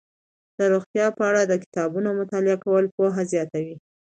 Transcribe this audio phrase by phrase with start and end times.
[0.57, 3.75] د روغتیا په اړه د کتابونو مطالعه کول پوهه زیاتوي.